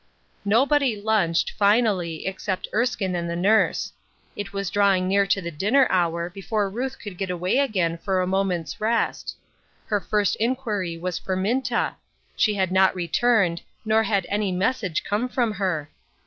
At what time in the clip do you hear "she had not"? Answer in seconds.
12.35-12.95